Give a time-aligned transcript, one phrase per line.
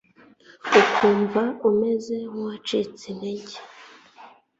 [0.81, 3.57] ukumva umeze nkuwacitse intege